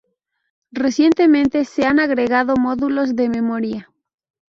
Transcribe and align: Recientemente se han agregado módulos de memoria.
Recientemente 0.71 1.63
se 1.63 1.85
han 1.85 1.99
agregado 1.99 2.55
módulos 2.55 3.15
de 3.15 3.29
memoria. 3.29 3.91